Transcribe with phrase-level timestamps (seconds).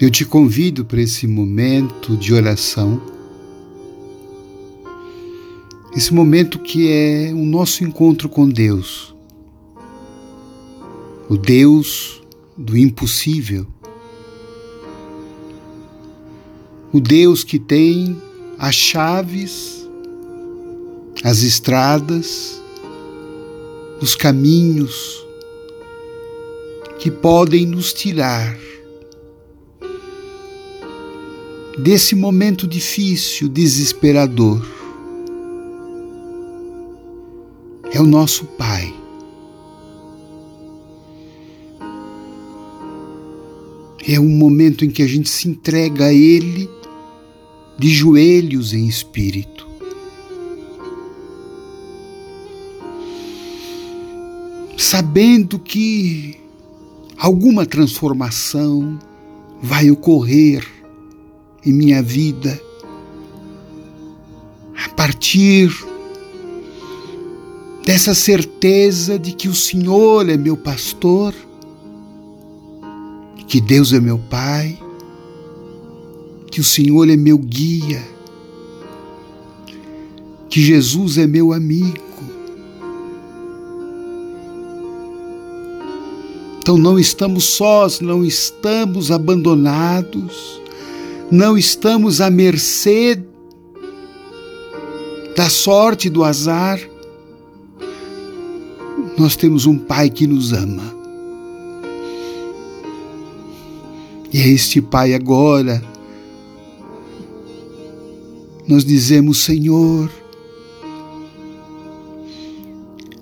[0.00, 3.00] Eu te convido para esse momento de oração,
[5.96, 9.14] esse momento que é o nosso encontro com Deus,
[11.28, 12.22] o Deus
[12.56, 13.66] do impossível,
[16.92, 18.20] o Deus que tem
[18.58, 19.88] as chaves,
[21.22, 22.60] as estradas,
[24.00, 25.23] os caminhos
[26.98, 28.56] que podem nos tirar
[31.78, 34.64] desse momento difícil, desesperador.
[37.92, 38.92] É o nosso Pai.
[44.06, 46.68] É um momento em que a gente se entrega a Ele
[47.78, 49.66] de joelhos em espírito.
[54.76, 56.43] Sabendo que
[57.24, 58.98] alguma transformação
[59.62, 60.62] vai ocorrer
[61.64, 62.60] em minha vida
[64.76, 65.70] a partir
[67.82, 71.34] dessa certeza de que o Senhor é meu pastor,
[73.46, 74.78] que Deus é meu Pai,
[76.50, 78.06] que o Senhor é meu guia,
[80.50, 82.04] que Jesus é meu amigo.
[86.64, 90.64] Então não estamos sós, não estamos abandonados
[91.30, 93.20] não estamos à mercê
[95.36, 96.78] da sorte, do azar.
[99.18, 100.94] Nós temos um Pai que nos ama.
[104.32, 105.82] E é este Pai agora.
[108.68, 110.10] Nós dizemos, Senhor,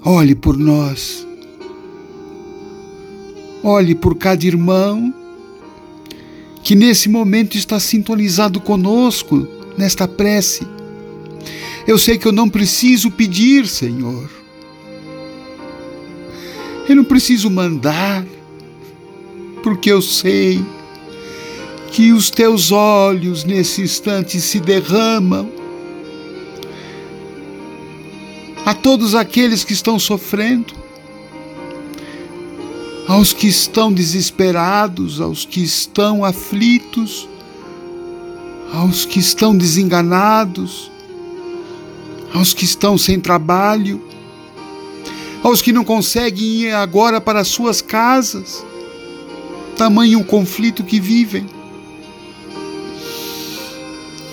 [0.05, 1.27] olhe por nós,
[3.63, 5.13] olhe por cada irmão
[6.63, 9.47] que nesse momento está sintonizado conosco
[9.77, 10.67] nesta prece.
[11.87, 14.31] Eu sei que eu não preciso pedir, Senhor.
[16.89, 18.25] Eu não preciso mandar,
[19.63, 20.65] porque eu sei
[21.91, 25.51] que os teus olhos nesse instante se derramam
[28.65, 30.73] a todos aqueles que estão sofrendo,
[33.13, 37.29] aos que estão desesperados, aos que estão aflitos,
[38.73, 40.91] aos que estão desenganados,
[42.33, 44.03] aos que estão sem trabalho,
[45.43, 48.65] aos que não conseguem ir agora para suas casas,
[49.77, 51.47] tamanho conflito que vivem.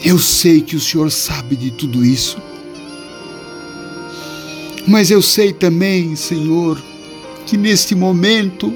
[0.02, 2.38] Eu sei que o Senhor sabe de tudo isso,
[4.88, 6.82] mas eu sei também, Senhor,
[7.50, 8.72] que neste momento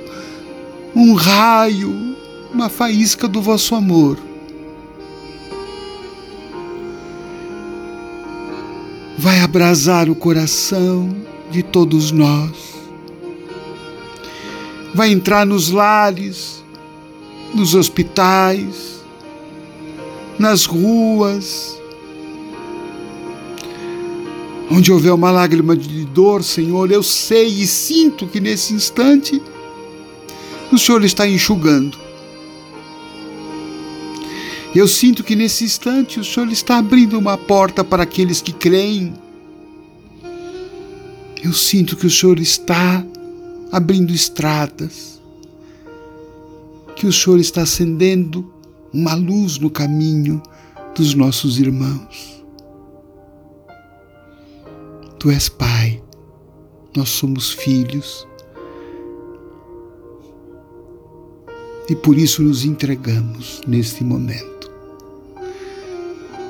[0.95, 2.15] um raio,
[2.51, 4.17] uma faísca do vosso amor
[9.15, 11.15] vai abrasar o coração
[11.51, 12.73] de todos nós,
[14.91, 16.63] vai entrar nos lares,
[17.53, 19.03] nos hospitais,
[20.39, 21.79] nas ruas,
[24.71, 29.41] Onde houver uma lágrima de dor, Senhor, eu sei e sinto que nesse instante
[30.71, 31.97] o Senhor está enxugando.
[34.73, 39.13] Eu sinto que nesse instante o Senhor está abrindo uma porta para aqueles que creem.
[41.43, 43.05] Eu sinto que o Senhor está
[43.71, 45.21] abrindo estradas,
[46.95, 48.51] que o Senhor está acendendo
[48.91, 50.41] uma luz no caminho
[50.95, 52.42] dos nossos irmãos.
[55.23, 56.03] Tu és Pai,
[56.93, 58.27] nós somos filhos.
[61.89, 64.69] E por isso nos entregamos neste momento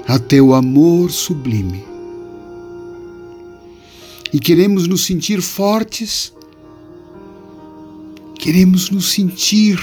[0.07, 1.85] a teu amor sublime.
[4.33, 6.33] E queremos nos sentir fortes,
[8.39, 9.77] queremos nos sentir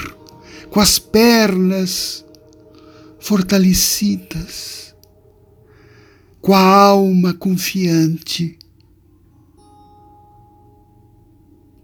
[0.69, 2.25] com as pernas
[3.21, 4.93] fortalecidas,
[6.41, 8.59] com a alma confiante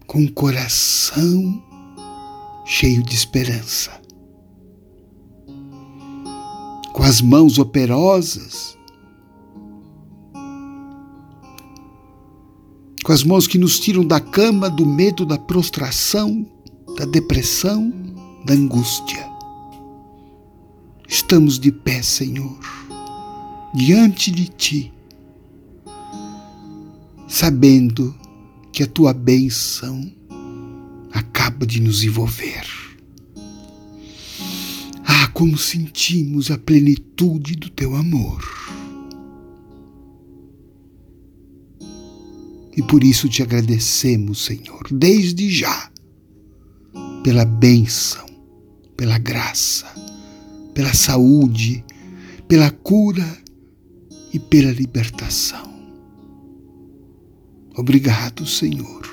[0.08, 1.62] com o coração
[2.64, 3.90] cheio de esperança,
[6.94, 8.76] com as mãos operosas,
[13.04, 16.46] com as mãos que nos tiram da cama, do medo, da prostração,
[16.96, 17.92] da depressão,
[18.46, 19.28] da angústia.
[21.06, 22.58] Estamos de pé, Senhor,
[23.74, 24.92] diante de Ti,
[27.28, 28.27] sabendo que
[28.82, 30.12] a tua bênção
[31.12, 32.78] acaba de nos envolver.
[35.38, 38.42] como sentimos a plenitude do teu amor.
[42.76, 45.92] E por isso te agradecemos, Senhor, desde já,
[47.22, 48.26] pela bênção,
[48.96, 49.86] pela graça,
[50.74, 51.84] pela saúde,
[52.48, 53.38] pela cura
[54.34, 55.67] e pela libertação.
[57.78, 59.08] Obrigado, Senhor.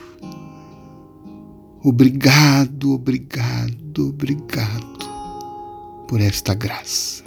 [1.84, 7.24] Obrigado, obrigado, obrigado por esta graça.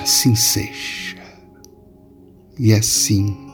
[0.00, 1.16] Assim seja.
[2.56, 3.45] E assim